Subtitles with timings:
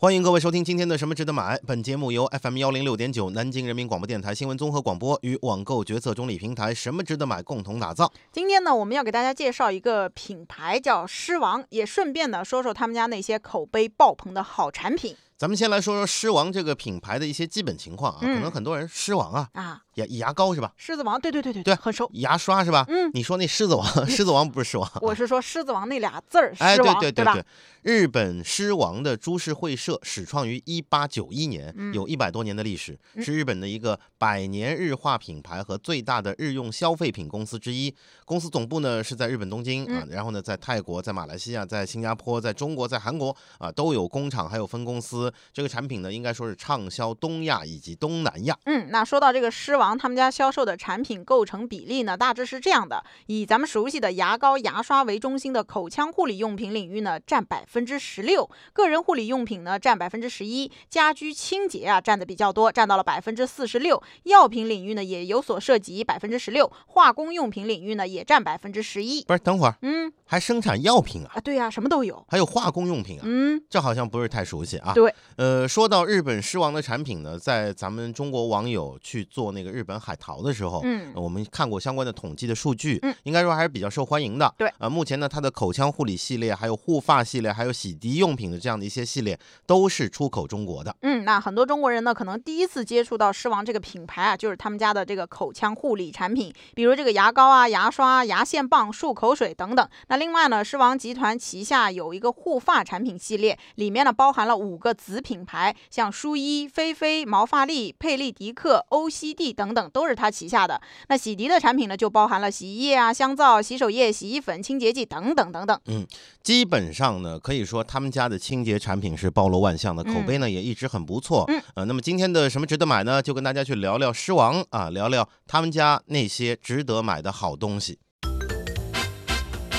[0.00, 1.56] 欢迎各位收听今天的《什么值得买》。
[1.66, 8.12] 本节目由 FM 幺零六点九南京人民广播电台新闻综合广播与网购决策中立平台“什么值得买”共同打造。
[8.30, 19.82] 今天呢，我们要给大家介绍一个品牌，叫狮王，也顺便呢说说他们家那些口碑爆棚的好产品咱们先来说说狮王这个品牌的一些基本情况啊，嗯可能很多人狮王啊，啊。
[19.94, 20.72] 牙牙膏是吧？
[20.76, 22.08] 狮子王，对对对对对很熟。
[22.14, 22.84] 牙刷是吧？
[22.88, 27.24] 嗯，你说那狮子王， 狮子王不是狮王，我是说狮子王那俩字儿，哎，对对对？
[27.24, 27.44] 对，
[27.82, 37.92] 日本狮王的株式会社始创于一八九一年，嗯有一百多年的历史，嗯是日本的一个百年日化品牌和最大的日用消费品公司之一。
[38.24, 45.27] 公司总部呢是在日本东京啊，嗯然后呢在泰国、在马来西亚、在新加坡、在中国、在韩国啊都有工厂，还有分公司。
[45.52, 48.56] 这个产品呢应该说是畅销东亚以及东南亚。
[48.64, 69.24] 嗯，那说到这个狮王，他们家销售的产品构成比例呢，大致是这样的：以咱们熟悉的牙膏、牙刷为中心的口腔护理用品领域呢，占百分之十六；个人护理用品呢，占百分之十一；家居清洁啊，占的比较多，占到了百分之四十六；药品领域呢，也有所涉及，百分之十六；化工用品领域呢，也占百分之十一。
[69.24, 72.24] 不是，等会儿嗯还生产药品啊，啊，对呀、什么都有。
[72.28, 73.22] 还有化工用品啊。
[73.24, 74.92] 嗯，这好像不是太熟悉啊。
[74.92, 84.52] 对，呃，说到日本狮王的产品呢，在咱们中国网友去做那个日本海淘的时候，嗯呃我们看过相关的统计的数据，嗯应该说还是比较受欢迎的。
[84.58, 90.94] 对，呃，目前呢，它的口腔护理系列、还有护发系列、还有洗涤用品的这样的一些系列，都是出口中国的。
[91.02, 99.88] 嗯，那很多中国人呢，可能第一次接触到狮王这个品牌啊，就是他们家的这个口腔护理产品，比如这个牙膏啊、牙刷、牙线棒、漱口水等等。
[100.08, 110.80] 那另外呢，狮王集团旗下有一个护发产品系列，里面呢包含了五个子品牌，像舒衣、菲菲、毛发丽、佩丽迪克、欧西蒂等等，都是它旗下的。
[111.08, 115.80] 那洗涤的产品呢，就包含了洗衣液啊、香皂、洗手液、洗衣粉、清洁剂等等等等。
[115.86, 116.06] 嗯
[116.42, 121.44] 基本上呢，可以说他们家的清洁产品是包罗万象的，口嗯碑呢也一直很不错。
[121.48, 123.22] 嗯，呃，那么今天的什么值得买呢？
[123.22, 127.98] 就跟大家去聊聊狮王啊，聊聊他们家那些值得买的好东西。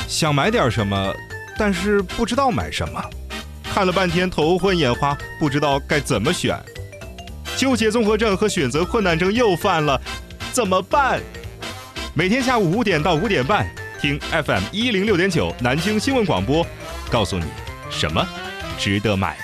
[0.08, 1.14] 想买点什么，
[1.58, 3.02] 但是不知道买什么，
[3.72, 6.60] 看了半天头昏眼花，不知道该怎么选，
[7.56, 10.02] 纠结综合症和选择困难症又犯了，
[10.52, 11.22] 怎么办？
[12.14, 16.66] 每天下午五点到五点半，听 FM 一零六点九南京新闻广播，
[17.12, 17.46] 告诉你
[17.90, 18.28] 什么
[18.78, 19.38] 值得买。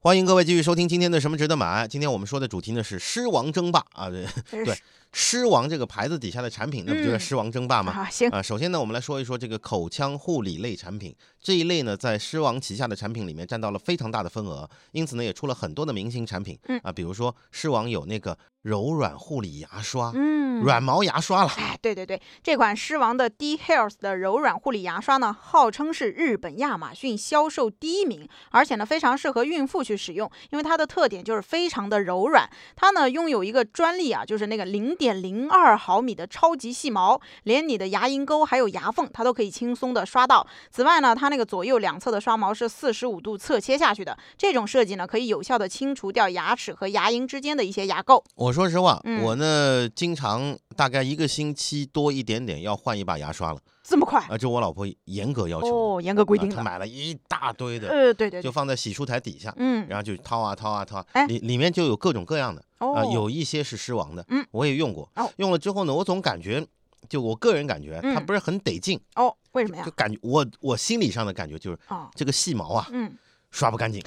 [0.00, 1.86] 欢迎各位继续收听今天的什么值得买。
[1.86, 4.76] 今天我们说的主题呢是狮王争霸啊，对，对
[5.12, 7.92] 狮王这个牌子底下的产品，那不就叫嗯狮王争霸吗？
[7.92, 16.58] 啊，行，啊，首先呢，我们来说一说这个口腔护理类产品这一类呢，在狮王旗下的产品里面占到了非常大的份额，因此呢，也出了很多的明星产品。
[16.68, 21.50] 嗯啊，比如说狮王有那个柔软护理牙刷，嗯，软毛牙刷了。
[21.58, 32.48] 哎，对对对，这款狮王的 D Health 的柔软护理牙刷呢，号称是日本亚马逊销售第一名，而且呢非常适合孕妇去使用，因为它的特点就是非常的柔软。
[32.76, 40.46] 它呢拥有一个专利啊，就是那个零点零二毫米的超级细毛，连你的牙龈沟还有牙缝它都可以轻松的刷到。
[40.70, 48.22] 此外呢，它那个左右两侧的刷毛是四十五度侧切下去的，这种设计呢可以有效的清除掉牙齿和牙龈之间的一些牙垢。
[48.36, 55.96] 我说实话，嗯我呢经常大概一个星期多一点点要换一把牙刷了这么快啊，这我老婆严格要求。
[55.96, 56.62] 哦，严格规定啊她。
[56.62, 62.62] 买了一大堆的，呃，对对对就，放在洗漱台底下，嗯，然后就掏啊掏啊掏啊，哎里里面就有各种各样的。
[62.78, 66.64] 哦，啊，有一些是狮王的，嗯，我也用过，哦用了之后呢，我总感觉，
[67.08, 69.90] 就我个人感觉，它嗯不是很得劲，哦，为什么呀就？
[69.92, 73.12] 感觉我我心理上的感觉就是哦，这个细毛啊嗯，
[73.50, 74.02] 刷不干净，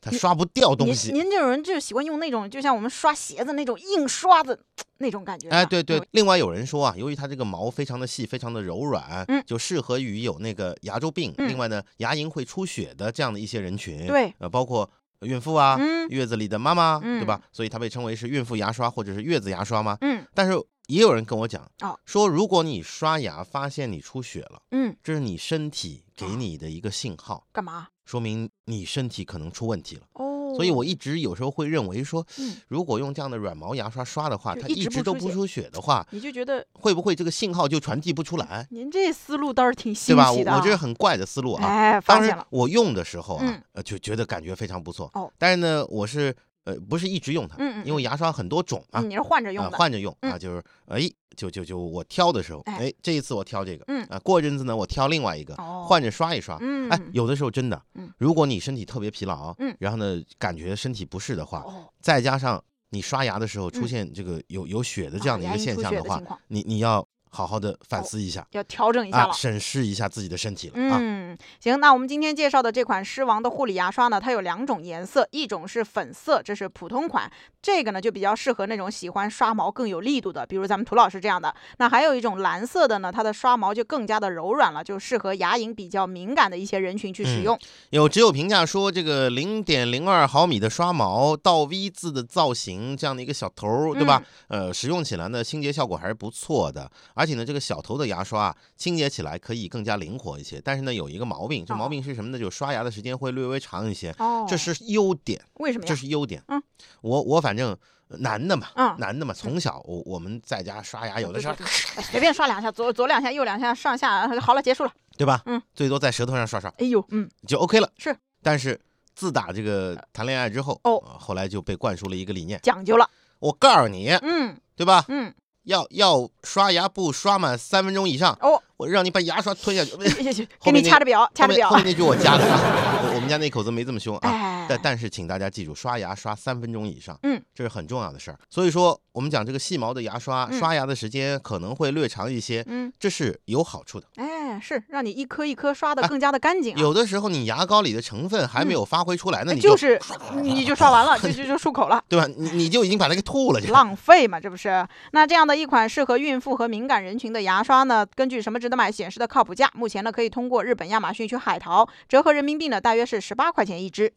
[0.00, 1.12] 它刷不掉东西。
[1.12, 4.58] 您这种人就喜欢用那种，就像我们刷鞋子那种硬刷子
[4.98, 5.48] 那种感觉。
[5.48, 14.88] 哎，对对，，另外有人说啊，由于它这个毛非常的细，非常的柔软，嗯就适合于有那个牙周病，嗯另外呢，牙龈会出血的这样的一些人群，对，呃，包括
[15.20, 17.40] 孕妇啊，嗯月子里的妈妈，嗯对吧？
[17.52, 19.98] 所以它被称为是孕妇牙刷或者是月子牙刷吗？
[20.00, 20.52] 嗯但是
[20.88, 27.88] 也有人跟我讲，哦说如果你刷牙发现你出血了，嗯，这是你身体给你的一个信号，干嘛？
[28.06, 30.02] 说明你身体可能出问题了。
[30.14, 38.66] 哦，所以我一直有时候会认为说，嗯，如果用这样的软毛牙刷刷的话，它就一直直不出血都不出血的话，你就觉得会不会这个信号就传递不出来？
[38.70, 40.30] 您这思路倒是挺对吧？
[40.30, 40.54] 新奇的、啊。
[40.54, 41.66] 我我这是很怪的思路啊。
[41.66, 45.10] 哎，发当然现了，我用的时候啊，嗯呃，就觉得感觉非常不错。
[45.12, 46.34] 哦，但是呢，我是
[46.68, 51.00] 呃不是一直用它，嗯嗯因为牙刷很多种啊，嗯你是换着用换着用啊，嗯就是哎，
[51.34, 54.04] 就就就我挑的时候，哎哎，这一次我挑这个，嗯。
[54.10, 56.58] 啊，过一阵子呢我挑另外一个，哦，换着刷一刷。
[56.60, 59.74] 嗯，哎，有的时候真的嗯，如果你身体特别疲劳，嗯。
[59.78, 63.88] 然后呢感觉身体不适的话，哦，再加上你刷牙的时候出嗯。
[63.88, 69.32] 现这个有有血的这样的一个现象的话你你要好好的反思一下，要调整一下啊，了。
[69.32, 70.98] 审视一下自己的身体了啊。
[71.00, 77.30] 嗯，行，那我们今天介绍的这款狮王的护理牙刷呢，它有两种颜色，一种是粉色，这是普通款，
[77.60, 81.54] 这个呢就比较适合那种喜欢刷毛更有力度的，比如咱们涂老师这样的。
[81.78, 87.58] 那还有一种蓝色的呢，它的刷毛就更加的柔软了，就适合牙龈比较敏感的一些人群去使嗯用。
[87.90, 94.22] 有只有评价说，这个零点零二毫米的刷毛倒 V 字的造型，这样的一个小头儿，对吧？
[94.48, 96.90] 呃，使用起来呢，清洁效果还是不错的。
[97.18, 100.60] 而且呢，这个小头的牙刷啊，清洁起来可以更加灵活一些。
[100.64, 102.38] 但是呢，有一个毛病，这毛哦病是什么呢？
[102.38, 105.96] 就是刷牙的时间会略微长一些，哦，这是优点，为什么这？
[105.96, 106.40] 是优点。
[106.46, 106.62] 嗯，
[107.00, 107.76] 我我反正
[108.06, 111.54] 呃男的嘛，嗯男的嘛，从小我我们在家刷牙，有的时候
[112.02, 114.92] 随便刷两下，左左两下，右两下，上下，好了，结束了。
[115.16, 115.42] 对吧？
[115.46, 117.90] 嗯，最多在舌头上刷刷哎呦，嗯，就 OK 了。
[117.98, 118.80] 是，但是
[119.16, 123.10] 自打这个谈恋爱之后，哦呃后来就被灌输了一个理念，讲究了。
[123.40, 125.04] 我告诉你，嗯对吧？
[125.08, 125.34] 嗯，
[125.68, 129.90] 要要刷牙不刷满三分钟以上，哦，我让你把牙刷吞下去。
[130.08, 132.58] 去去去， 给你掐着表，掐着表后面那句我加的啊，
[133.04, 134.28] 我我们家那口子没这么凶啊。
[134.28, 138.38] 哎，但但是请大家记住，刷牙刷三分钟以上，嗯，这是很重要的事儿。
[138.50, 144.06] 所以说，我们讲这个细毛的牙刷，嗯刷牙的时间可能会略长一些，嗯，这是有好处的。
[144.16, 146.78] 哎，是让你一颗一颗刷的哎更加的干净啊。
[146.80, 150.00] 有的时候你牙膏里的成分还没有发挥出来，那你哎就是
[150.42, 152.02] 你就刷完了， 就就就漱口了。
[152.08, 152.26] 对吧？
[152.36, 153.72] 你你就已经把它给吐了就。
[153.72, 154.86] 浪费嘛，这不是？
[155.12, 164.12] 那这样的一款适合孕妇和敏感人群的牙刷呢，根据什么值得买显示的靠谱价，目前呢可以通过日本亚马逊去海淘，折合人民币呢大约是十八块钱一支。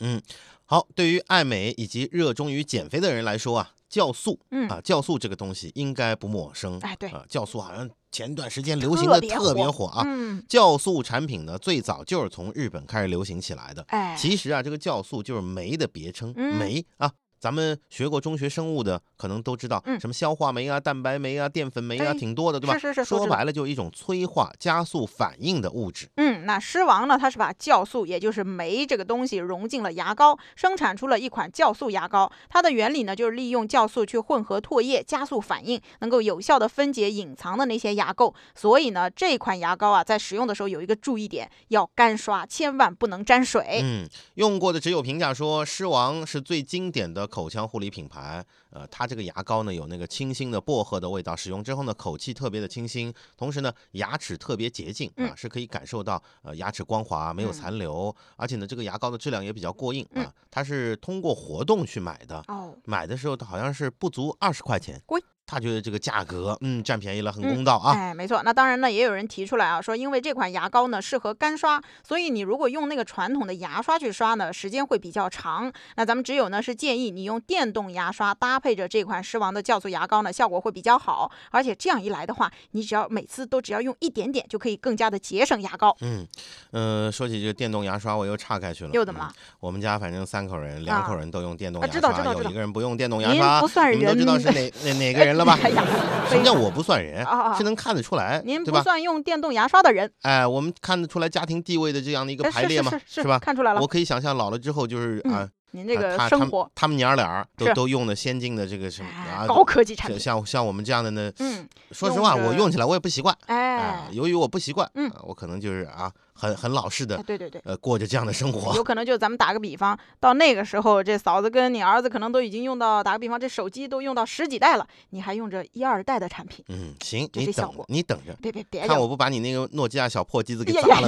[0.71, 6.79] 好，对于爱美以及热衷于减肥的人来说啊，酵素嗯啊，酵素这个东西应该不陌生。
[6.79, 10.01] 哎对啊，酵素好像前段时间流行的特别火啊。
[10.05, 13.83] 嗯，酵素产品呢，最早就是从日本开始流行起来的。
[13.89, 17.11] 哎，其实啊，这个酵素就是酶的别称，嗯酶啊。
[17.41, 22.75] 咱们学过中学生物的，可能都知道，嗯什么消化酶啊、蛋白酶啊、淀粉酶啊，哎挺多的，对吧？
[22.77, 26.07] 是是是说白了就是一种催化、加速反应的物质。
[26.17, 32.31] 嗯，那狮王呢，它是把酵素，也就是酶这个东西融进了牙膏，生产出了一款酵素牙膏。
[32.47, 38.31] 它的原理呢，就是利用酵素去混合唾液，加速反应，能够有效的分解隐藏的那些牙垢。
[38.53, 43.79] 所以呢，这款牙膏啊，在使用的时候有一个注意点，要干刷，千万不能沾水。
[43.81, 48.45] 嗯，用过的只有评价说狮王是最经典的口腔护理品牌。
[48.71, 60.33] 呃，它这个牙膏呢有那个清新的薄荷的味道，使用之后呢口气特别的清新，同时呢牙齿特别洁净啊，嗯是可以感受到呃牙齿光滑，没有嗯残留，而且呢这个牙膏的质量也比较过硬嗯啊。
[60.49, 65.21] 它是通过活动去买的，哦，买的时候好像是不足二十块钱贵。
[65.43, 67.91] 他觉得这个价格，嗯，占便宜了，很嗯公道啊。
[67.91, 68.41] 哎，没错。
[68.41, 75.69] 那当然呢，也有人提出来啊，说因为这款牙膏呢适合干刷，所以你如果用那个传统的牙刷去刷呢，时间会比较长。
[75.97, 81.31] 那咱们只有呢是建议你用电动牙刷搭配着这款狮王的酵素牙膏呢，效果会比较好。
[81.49, 85.95] 而且这样一来的话，你只要每次都只要用一点点，就可以更加的节省牙膏。
[86.01, 86.27] 嗯，
[86.71, 88.91] 呃，说起这个电动牙刷，我又岔开去了。
[88.91, 89.31] 嗯又怎么了？
[89.59, 95.57] 我们家反正三口人，两口人都用电动啊牙刷，知道知道知道有一个人不用电动牙您刷，不算你们都知道是哪 哪哪个人了吧？
[95.63, 95.83] 哎呀，
[96.29, 97.57] 什么叫我不算人啊啊？
[97.57, 98.81] 是能看得出来，您不？
[98.81, 103.39] 算用电动牙刷的人，哎，我们看得出来家庭地位的这样的一个哎排列嘛，是吧？
[103.39, 103.87] 看出来了我。
[103.87, 113.35] 可以想象老了之后就是嗯啊，您这个生活他们娘俩儿都都用的先进的这个什么啊哎，高科技产像品，像像我们这样的呢，嗯，说实话，用我用起来我也不习惯。
[113.47, 117.61] 哎哎，，由于我不习惯，嗯啊我可能就是啊，很很老实哎的，对对对。
[117.63, 118.75] 呃，过着这样的生活。
[118.75, 131.07] 有可能就咱们打个比方，到那个时候，这嫂子跟你儿子可能都已经用到，打个比方，这手机都用到十几代了，你还用着一二代的产品，嗯，行，你等你等着，别别别看我不把你那个诺基亚小破机子给呀砸了！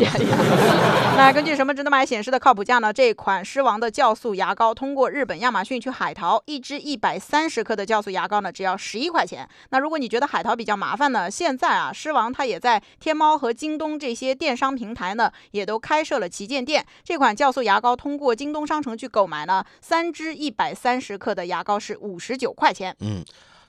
[1.17, 2.93] 那根据什么值得买显示的靠谱价呢？
[2.93, 9.49] 这款狮王的酵素牙膏通过日本亚马逊去海淘，一支一百三十克的酵素牙膏呢，只要十一块钱。
[9.69, 16.85] 那如果你觉得海淘比较麻烦呢，现在啊，狮王它也在天猫和京东这些电商平台呢，也都开设了旗舰店。
[17.03, 22.95] 这款酵素牙膏通过京东商城去购买呢，三支一百三十克的牙膏是五十九块钱。
[23.01, 23.23] 嗯，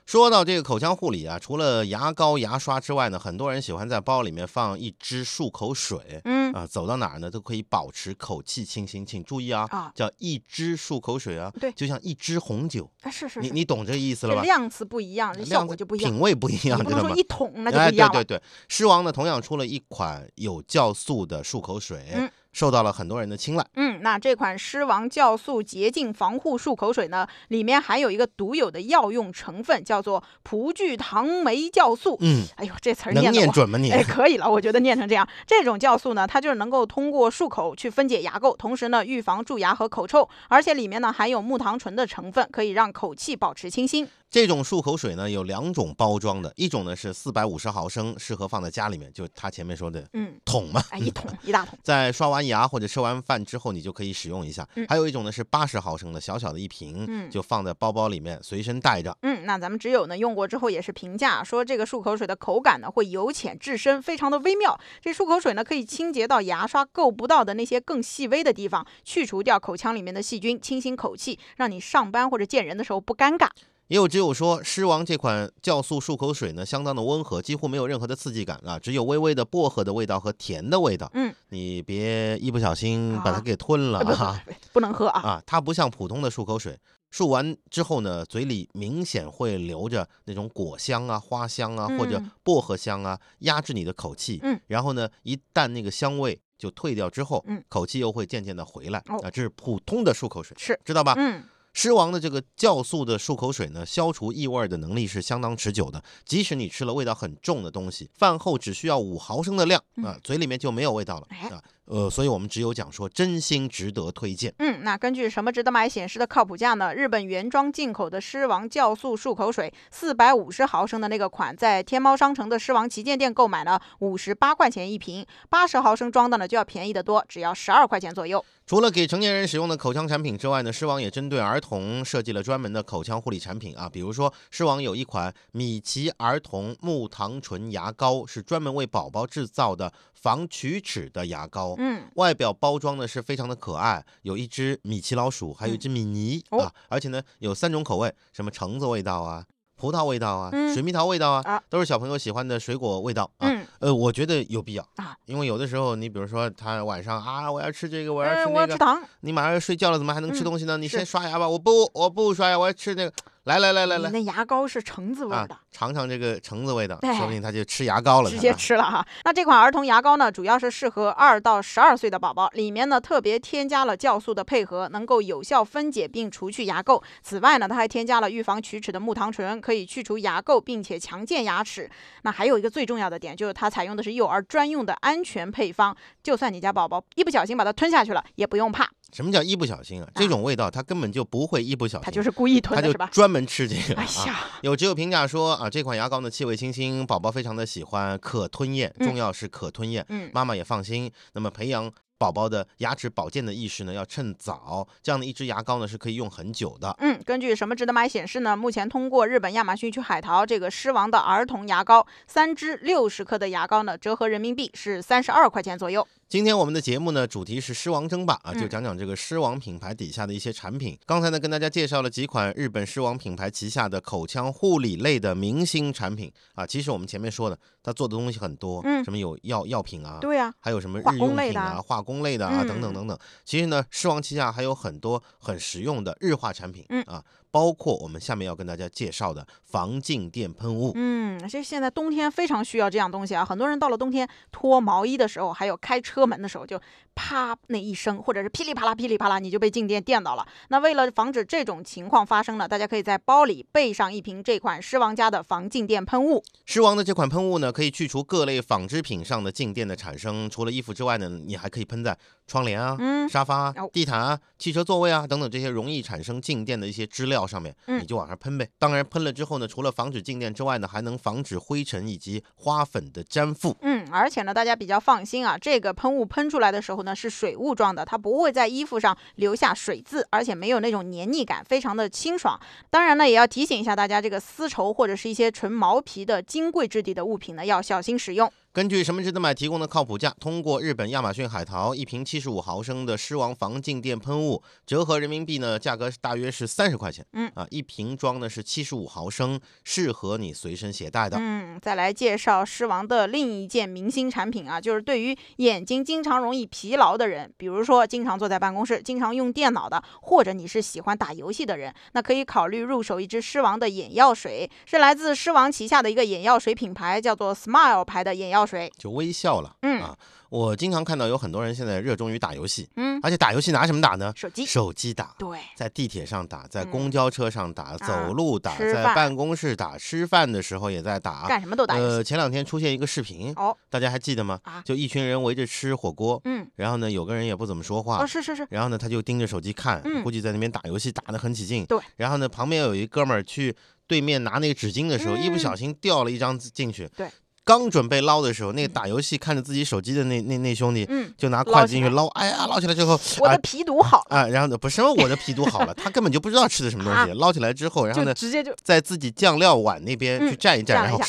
[0.05, 6.21] 说到这个口腔护理啊，除了牙膏、牙刷之外呢，很多人喜欢在包里面放一支漱口水。
[6.25, 14.41] 嗯啊，走到哪儿呢都可以保持口气清新，请注意啊，啊，叫一支漱口水啊，对就像一支红酒，啊是是是，你你懂这个意思了吧？
[14.43, 16.11] 量词不一样，这效果就不一样。
[16.11, 17.11] 品味不一样，知道吗？
[17.15, 18.13] 一桶那就一样了。
[18.13, 23.65] 对对对，狮王呢同样出了一款有酵素的漱口水，嗯受到了很多人的青睐。
[23.75, 32.17] 嗯，那这款狮王酵素洁净防护漱口水呢，里面含有一个独有的药用成分，叫做葡聚糖酶酵素。
[32.21, 33.33] 嗯，哎呦，这词儿能念。
[33.33, 33.91] 念准吗你？
[33.91, 44.07] 哎，可以了，我觉得念成这样，这种酵素呢，它就是能够通过漱口去分解牙垢，同时呢，预防蛀牙和口臭，而且里面呢含有木糖醇的成分，可以让口气保持清新。
[44.29, 51.79] 这种漱口水呢有两种包装的，一种呢是四百五十毫升，适合放在家里面，就他前面说的嗯，桶嘛，哎，一桶一大桶。
[51.81, 54.67] 在刷完牙或者吃完饭之后，你就可以使用一下。
[54.75, 59.15] 嗯还有一种呢是八十毫升的小小的一瓶，嗯就放在包包里面随身带着。
[59.21, 64.77] 嗯，那咱们只有呢用过之后也是评价说这个漱口水的口感呢会由浅至深，非常的微妙。
[65.01, 73.47] 这漱口水呢可以清洁到牙刷够不到的那些更细微的地方，去除掉口腔里面的细菌，清新口气，让你上班或者见人的时候不尴尬。
[73.87, 81.09] 也有只有说狮王这款酵素漱口水呢，相当的温和，几乎没有任何的刺激感啊，只有微微的薄荷的味道和甜的味道。
[81.13, 85.21] 嗯，你别一不小心把它啊给吞了 啊不能喝啊。
[85.21, 85.43] 啊！
[85.45, 86.79] 它不像普通的漱口水，
[87.13, 94.39] 漱完之后呢，嘴里明显会留着那种果香啊、花香啊或者嗯薄荷香啊，压制你的口气。
[94.41, 99.29] 嗯，然后呢，一旦那个香味就退掉之后，嗯口气又会渐渐的回来哦啊。
[99.29, 101.13] 这是普通的漱口水，是知道吧？
[101.17, 101.43] 嗯。
[101.75, 106.01] 狮王的这个酵素的漱口水呢，消除异味的能力是相当持久的。
[106.23, 111.61] 即使你吃了味道很重的东西，饭后只需要五毫升的量啊，嘴里面就没有味道了啊。
[111.87, 114.51] 呃，所以我们只有讲说真心值得推荐。
[114.57, 116.95] 嗯，那根据什么值得买显示的靠谱价呢？
[116.95, 128.43] 日本原装进口的狮王酵素漱口水，四百五十毫升的那个款，在天猫商城的狮王旗舰店购买呢，五十八块钱一瓶；八十毫升装的呢，就要便宜得多，只要十二块钱左右。
[128.67, 133.87] 除了给成年人使用的口腔产品之外呢，狮王也针对儿童设计了专门的口腔护理产品啊。
[133.87, 141.75] 比如说，狮王有一款米奇儿童木糖醇牙膏，是专门为宝宝制造的防龋齿的牙膏。
[141.77, 149.45] 嗯，外表包装呢是非常的可爱，有一只米奇老鼠，还有一只米妮、哦啊，而且呢有三种口味，什么橙子味道啊、
[149.75, 153.47] 葡萄味道啊、嗯水蜜桃味道啊，啊都是小朋友喜欢的水果味道啊。
[153.47, 159.01] 嗯呃，我觉得有必要啊，因为有的时候你比如说他晚上啊，我要吃这个，我要哎吃那个，我要吃糖。
[159.21, 160.77] 你马上要睡觉了，怎么还能吃嗯东西呢？
[160.77, 163.13] 你先刷牙吧，我不，我不刷牙，我要吃那个。
[163.45, 168.29] 来来来来来，那牙膏是橙子味儿啊的。，尝尝这个橙子味道，哎说不定他就吃牙膏了。
[168.29, 169.05] 直接啊吃了哈。
[169.23, 176.99] 那这款儿童牙膏呢，主要是适合二到十二岁的宝宝，里面呢特别添加了酵素的配合，能够有效分解并除去牙垢。
[177.21, 181.87] 此外呢，它还添加了预防龋齿的木糖醇，可以去除牙垢，并且强健牙齿。
[182.23, 190.09] 那还有一个最重要的点，就是它采用的是幼儿专用的安全配方，就算你家宝宝一不小心把它吞下去了，也不用怕，什么叫一不小心啊？
[190.15, 193.05] 这种味道它根本就不会一不小心，它就是故意吞他的，吧？
[193.05, 194.27] 就是专门吃这个哎啊。
[194.27, 201.09] 呀，有只有评价说啊，这款牙膏呢气味清新，宝宝非常的喜欢，可吞咽，嗯重要是可吞咽，嗯，妈妈也放心。
[201.31, 204.85] 那么培养宝宝的牙齿保健的意识呢，要趁早。
[205.01, 206.93] 这样的一支牙膏呢是可以用很久的。
[206.99, 208.55] 嗯，根据什么值得买显示呢？
[208.55, 216.05] 目前通过日本亚马逊去海淘这个狮王的儿童牙膏，三支六十克的牙膏呢，折合人民币是三十二块钱左右。
[216.27, 220.97] 今天我们的节目呢，主题是狮王争霸啊，嗯就讲讲这个狮王品牌底下的一些产品。
[221.05, 226.65] 刚才呢，跟大家介绍了几款日本狮王品牌旗下的口腔护理类的明星产品啊。
[226.65, 233.15] 其实我们前面说的，它做的东西很多，嗯什么有药药品啊，对呀、还有什么日用品啊、工类的啊化工类的啊、嗯等等等等。
[233.45, 237.23] 其实呢，狮王旗下还有很多很实用的日化产品、嗯啊，
[237.55, 240.91] 包括我们下面要跟大家介绍的防静电喷雾。
[240.95, 246.77] 嗯，其实现在冬天非常需要这样东西啊，很多人到了冬天脱毛衣的时候，还有开车门的时候，就
[247.15, 250.45] 啪那一声，或者是噼里啪啦噼里啪啦，你就被静电电到了。
[250.67, 256.43] 那为了防止这种情况发生呢，大家可以在包里备上一瓶这款狮王家的防静电喷雾。
[256.65, 260.49] 狮王的这款喷雾呢，可以去除各类纺织品上的静电的产生。
[260.49, 268.69] 除了衣服之外呢，你还可以喷在窗帘啊、嗯，沙发啊哦、地毯啊、汽车座位啊等等这些容易产生静电的一些支料上面，嗯你就往上喷呗。
[268.77, 273.75] 当然，喷了之后呢，除了防止静电之外呢，还能防止灰尘以及花粉的粘附。
[273.81, 282.59] 嗯，而且呢，大家比较放心啊，这个喷雾喷出来的时候呢是水雾状的，它不会在衣服上留下水渍，而且没有那种黏腻感，非常的清爽。
[282.89, 288.51] 当然呢，也要提醒一下大家，这个丝绸或者是一些纯毛皮的金贵质地的物品呢，要小心使用。
[288.75, 297.25] 根据什么值得买提供的靠谱价，通过日本亚马逊海淘，一瓶七十五毫升的狮王防静电喷雾，折合人民币呢，价格大约是三十块钱。
[297.31, 301.37] 嗯啊，一瓶装的是七十五毫升，适合你随身携带的。
[301.39, 318.91] 嗯，再来介绍狮王的另一件明星产品啊，就是对于眼睛经常容易疲劳的人，比如说经常坐在办公室、经常用电脑的，或者你是喜欢打游戏的人，那可以考虑入手一支狮王的眼药水，是来自狮王旗下的一个眼药水品牌，叫做 Smile 牌的眼药药水。
[318.97, 319.75] 就微笑了。
[319.83, 320.17] 嗯啊，
[320.49, 324.33] 我经常看到有很多人现在热衷于打游戏，嗯，而且打游戏拿什么打呢？
[324.35, 324.65] 手机。
[324.65, 325.35] 手机打。
[325.37, 331.47] 对，在地铁上打，在嗯公交车上打，走路打，在办公室打，吃饭的时候也在打。
[331.47, 331.95] 干什么都打。
[331.95, 334.59] 呃，前两天出现一个视频，哦，大家还记得吗？
[334.63, 341.85] 啊就一群人围着吃火锅，嗯，然后呢，有个人也不怎么说话哦，，是是是，然后呢，他就盯着手机看，嗯估计在那边打游戏打得很起劲。
[341.85, 341.99] 对。
[342.17, 343.75] 然后呢，旁边有一哥们儿去
[344.07, 347.07] 对面拿那个纸巾的时候，一不小嗯心掉了一张进去。
[347.15, 347.29] 对。
[347.65, 361.19] 刚准备捞的时候，那个打游戏看着自己手机的那那那兄弟，嗯，就拿筷子进去捞，哎呀，捞起来之后，啊我的皮肚好了，啊，然后呢，不是我的皮肚好了，他根本就不知道吃的什么东西，捞起来之后，然后呢，直接就在自己酱料碗那边去嗯蘸一蘸，然后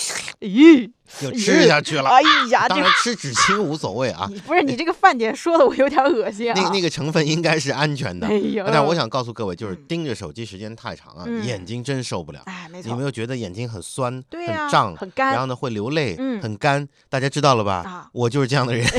[0.40, 0.90] 咦，
[1.20, 2.08] 就吃下去了。
[2.08, 2.20] 哎
[2.50, 6.54] 呀，这当然吃纸巾无所谓啊， 不是你这个饭点说的我有点恶心啊。
[6.60, 8.34] 那那个成分应该是安全的哎。
[8.36, 12.40] 呦，但我想告诉各位，就是嗯盯着手机时间太长啊，嗯眼睛真受不了。
[12.46, 16.86] 哎，没错你有没，有觉得眼睛很酸、对呀，很胀，很干，然后呢会流泪、嗯很干？
[17.08, 17.82] 大家知道了吧？
[17.86, 18.86] 啊我就是这样的人。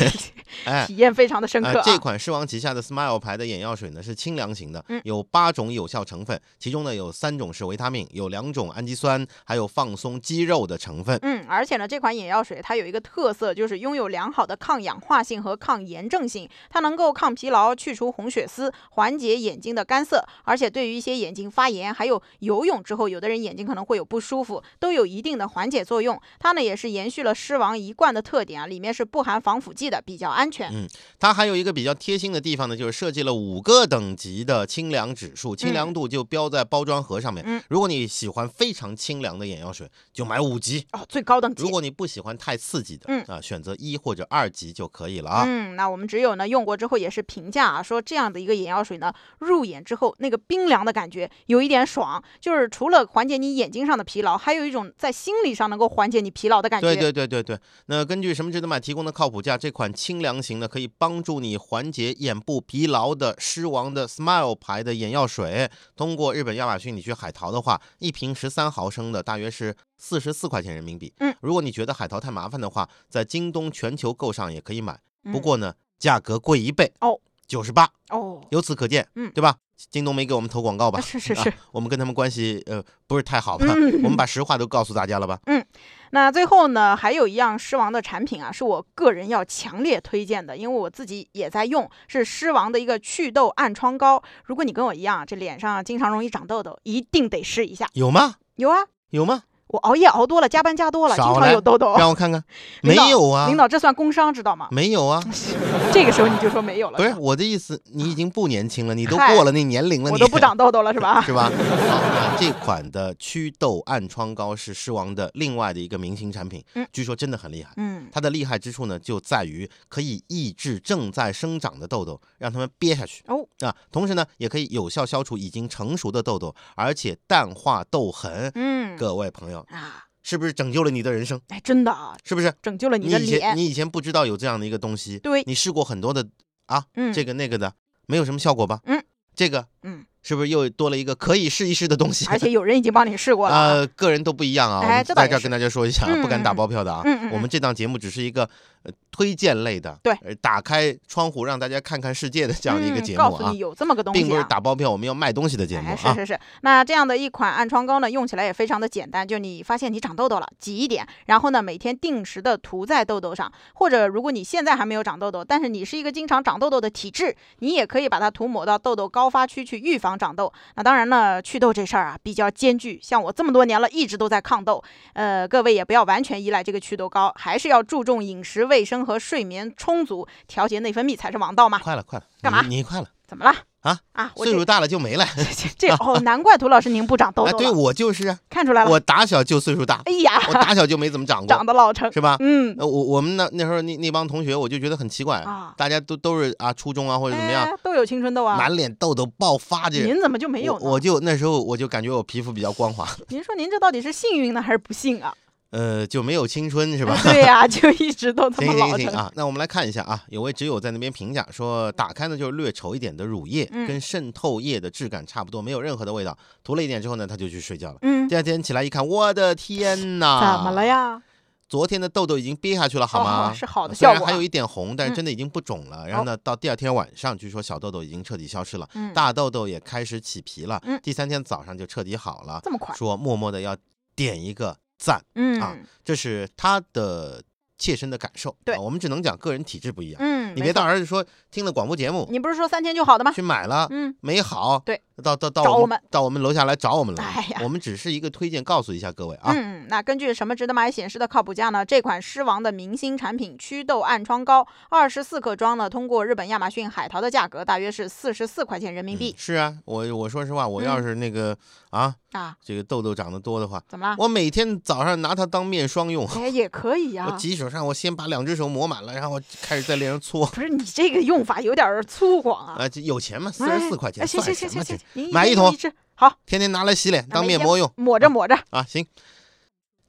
[0.65, 1.81] 哎，体验非常的深刻。
[1.83, 11.19] 这款狮王旗下的 Smile 牌的眼药水呢是清凉型的嗯，有八种有效成分，其中呢有三种是维他命，有两种氨基酸，还有放松肌肉的成分。
[11.21, 26.19] 嗯，而且呢，这款眼药水它有一个特色，就是拥有良好的抗氧化性和抗炎症性，它能够抗疲劳、去除红血丝、缓解眼睛的干涩，而且对于一些眼睛发炎，还有游泳之后有的人眼睛可能会有不舒服，都有一定的缓解作用。
[26.39, 30.69] 它呢也是延续了狮王一贯的特点啊，里面是不含防腐剂的，比较安全。
[30.73, 30.87] 嗯
[31.19, 37.43] 它还有一个比较贴心的地方呢，就是设计了五个等级的清凉指数，清凉度就标在包装盒上面。
[37.45, 41.63] 嗯如果你喜欢非常清凉的眼药水，就买五级；哦，最高等级。
[41.63, 45.43] 如果你不喜欢太刺激的，嗯啊，选择一或者二级就可以了啊。
[45.47, 56.87] 嗯，那我们只有呢用过之后也是评价啊，说这样的一个眼药水呢，入眼之后那个冰凉的感觉有一点爽，就是除了缓解你眼睛上的疲劳，还有一种在心理上能够缓解你疲劳的感觉。
[56.87, 71.11] 对对对对对，那根据什么值得买提供的靠谱价，这款清凉型的可以帮助你缓解眼部疲劳的狮王的 Smile 牌的眼药水，通过日本亚马逊你去海淘的话，一瓶十三毫升的大约是四十四块钱人民币。
[71.19, 77.89] 嗯，如果你觉得海淘太麻烦的话，在京东全球购上也可以买，不嗯过呢，价格贵一倍哦，九十八。
[78.09, 79.57] 哦，由此可见，嗯对吧？
[79.91, 80.99] 京东没给我们投广告吧？
[81.01, 83.67] 是是是啊， 我们跟他们关系呃不是太好吧？
[83.77, 85.39] 嗯我们把实话都告诉大家了吧？
[85.45, 85.63] 嗯
[86.11, 94.23] 那最后呢，还有一样狮王的产品啊，是我个人要强烈推荐的，因为我自己也在用，是狮王的一个祛痘暗疮膏。
[94.45, 97.89] 如果你跟我一样，这脸上经常容易长痘痘，一定得试一下。
[97.93, 98.35] 有吗？
[98.55, 98.77] 有啊，
[99.09, 99.43] 有吗？
[99.67, 101.95] 我熬夜熬多了，加班加多了，经常有痘痘。
[101.97, 102.43] 让我看看，
[102.81, 104.67] 没有啊，领导，这算工伤，知道吗？
[104.71, 105.21] 没有啊，
[105.91, 111.21] 这个时候你就说没有了，不是我的意思，你已经不年轻了，你都过了那年龄了，你我都不长痘痘了，是吧？
[111.25, 111.51] 是吧？
[111.89, 117.73] 好，那这款的祛痘暗疮膏是狮王的另外的一个明星产品嗯，据说真的很厉害。
[117.77, 123.23] 嗯，它的厉害之处呢，就在于可以抑制正在生长的痘痘，让它们憋下去。
[123.27, 128.49] 哦啊，同时呢，也可以有效消除已经成熟的痘痘，而且淡化痘痕。
[128.55, 131.39] 嗯各位朋友，啊，是不是拯救了你的人生？
[131.49, 132.53] 哎，真的啊，是不是？
[132.61, 133.57] 拯救了你的以前脸。
[133.57, 136.27] 你以前不知道有这样的一个东西，对，你试过很多的
[136.65, 137.73] 啊，嗯，这个那个的，
[138.05, 138.79] 没有什么效果吧？
[138.85, 139.03] 嗯，
[139.35, 142.25] 这个嗯，是不是又多了一个可以试一试的东西？
[142.29, 143.67] 而且有人已经帮你试过了啊。
[143.67, 147.01] 呃，个人都不一样啊，在这儿跟大家说一下不敢打嗯包票的啊。
[147.05, 148.49] 嗯嗯嗯我们这档节目只是一个
[148.83, 156.13] 呃推荐类的，对呃，打开窗户让大家看看世界的这样的一个嗯节目啊告诉你，有这么个东西、啊，并不是打包票，我们要卖东西的节目哎，啊。
[156.13, 170.53] 是是是，那这样的一款暗疮膏呢，用起来也非常的简单，就你发现你长痘痘了，挤一点，然后呢，每天定时的涂在痘痘上，或者如果你现在还没有长痘痘，但是你是一个经常长痘痘的体质，你也可以把它涂抹到痘痘高发区去预防长痘。
[170.75, 181.79] 那当然呢，祛痘这事儿啊比较艰巨，像我这么多年了，一直都在抗痘，呃，各位也不要完全依赖这个祛痘膏，还是要注重饮食卫生和睡眠充足，调节内分泌才是王道嘛。
[181.79, 183.53] 快了，快了，干嘛你你快了怎么了？
[183.81, 185.25] 啊啊，岁数大了就没了。
[185.77, 188.91] 这哦， 难怪涂老师您不长痘哎，对，我就是啊，看出来了。
[188.91, 192.35] 我打小就岁数大，哎呀，我打小就没怎么长过长，得老成，是吧？
[192.39, 198.57] 嗯，呃，我我们那那时候那那帮同学，我就觉得很奇怪，啊大家都都是啊初中啊或者怎么样，哎都有青春痘啊。
[198.57, 199.99] 满脸痘痘爆发这。
[200.03, 205.33] 您怎么就没有我就那时候我就感觉我皮肤比较光滑， 您说您这到底是幸运呢还是不幸啊？
[205.69, 207.19] 呃，就没有青春是吧？
[207.23, 208.99] 对呀、就一直都这行么老成。
[208.99, 216.37] 行行啊，那我们来看一下啊，有位挚友在那边评价说，打开呢就是略稠一点的乳液，嗯跟渗透液的质感差不多，没有任何的味道。
[216.63, 217.97] 涂了一点之后呢，他就去睡觉了。
[218.01, 220.55] 嗯，第二天起来一看，我的天哪！
[220.57, 220.85] 怎么了？
[220.85, 221.21] 呀？
[221.69, 223.51] 昨天的痘痘已经憋下去了，好吗？
[223.51, 226.07] 哦是好的虽然效果啊还有一点红，但是嗯真的已经不肿了。
[226.07, 230.81] 然后呢，到第二天晚上，据说小痘痘已经彻底消失了，嗯，大痘痘也开始起皮了。
[230.85, 232.61] 嗯第三天早上就彻底好了。
[232.63, 232.95] 这么快？
[232.95, 233.75] 说默默的要
[234.15, 237.41] 点一个赞，嗯啊这是他的
[237.77, 238.55] 切身的感受。
[238.65, 240.21] 对啊我们只能讲个人体质不一样。
[240.21, 243.31] 嗯，你别没错到儿子说听了广播节目你不是说三天就好的吗？
[243.31, 247.23] 去买了，嗯，没好，对，到到到我们到我们楼下来找我们来。
[247.23, 249.51] 哎呀我们只是一个推荐，告诉一下各位啊。
[249.53, 251.85] 嗯，那根据什么值得买显示的靠谱价呢？
[251.85, 261.55] 这款狮王的明星产品祛痘暗疮膏，二十四克装呢，通过日本亚马逊海淘的价格大约是四十四块钱人民币嗯、是啊，我我说实话，我要嗯是那个、
[261.91, 262.55] 啊，啊。
[262.63, 264.15] 这个痘痘长得多的话，怎么了？
[264.17, 266.27] 我每天早上拿它当面霜用。
[266.27, 270.45] 哎，也可以呀、 我挤手上，我先把两只手抹满了，然后我开始在脸上搓。
[270.47, 272.77] 不是你这个用法有点粗犷啊。
[273.03, 278.57] 有钱吗，四十四块钱，哎行算什么钱行行行行？，买一桶支好，天天拿来洗脸当面膜用抹着抹着。
[278.71, 278.83] 啊！
[278.83, 279.05] 行，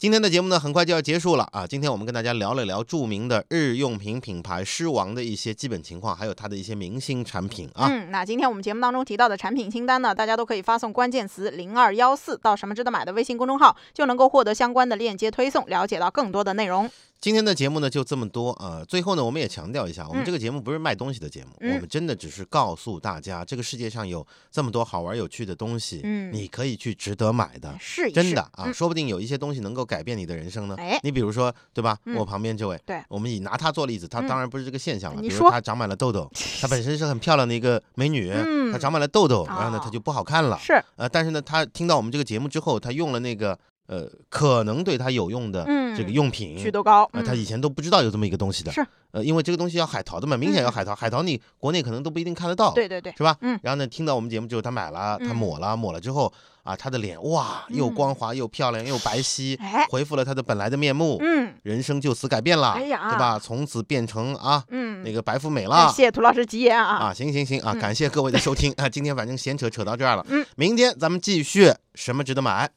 [0.00, 1.66] 今天的节目呢，很快就要结束了啊。
[1.66, 7.88] 今天我们跟大家聊了聊著名的日用品品牌狮王的一些基本情况，还有它的一些明星产品啊。
[7.90, 16.88] 嗯，那今天我们节目当中提到的产品清单呢，大家都可以发送关键词零二幺四到什么值得买的微信公众号，就能够获得相关的链接推送，了解到更多的内容。
[17.20, 20.24] 今天的节目呢就这么多啊、最后呢，我们也强调一下，我们嗯。
[20.24, 21.74] 这个节目不是卖东西的节目，嗯。
[21.74, 26.32] 我们真的只是告诉大家，这个世界上有这么多好玩有趣的东西，嗯。
[26.32, 27.74] 你可以去值得买的。
[27.80, 28.72] 试一试，真的啊，嗯。
[28.74, 30.76] 说不定有一些东西能够改变你的人生呢。
[30.78, 30.96] 哎。
[31.02, 31.98] 你比如说，对吧？
[32.04, 32.14] 嗯。
[32.14, 33.02] 我旁边这位，对。
[33.08, 34.28] 我们以拿她做例子，她嗯。
[34.28, 35.20] 当然不是这个现象了。
[35.20, 36.30] 你说比如她长满了痘痘，
[36.62, 38.70] 她本身是很漂亮的一个美女，嗯。
[38.70, 39.80] 她长满了痘痘，然后呢，哦。
[39.82, 40.56] 她就不好看了。
[40.60, 45.88] 是，呃，但是呢，她听到我们这个节目之后，她用了那个呃，可能对他有用的嗯。
[45.96, 48.70] 这个用品，祛痘膏，呃，她嗯以前都不知道有这么一个东西的。
[48.70, 50.72] 是，呃，因为这个东西要海淘的嘛，明显要嗯。
[50.72, 52.72] 海淘，海淘你国内可能都不一定看得到。
[52.72, 53.34] 对对对，是吧？
[53.40, 53.58] 嗯。
[53.64, 61.54] 然后呢，听到我们节目之后，他买了，他嗯抹了，抹了之后啊，他的脸哇，又嗯光滑又漂亮又白皙，哎，恢复了他的本来的面目，嗯。
[61.64, 63.08] 人生就此改变了，哎呀。
[63.10, 63.38] 对吧？
[63.38, 65.88] 从此变成啊嗯，那个白富美哎了。
[65.90, 67.80] 谢谢涂老师吉言啊，啊，行行行啊，嗯。
[67.80, 72.70] 感谢各位的收听啊，今天反正闲扯扯到这儿了，嗯，明天咱们继续什么值得买。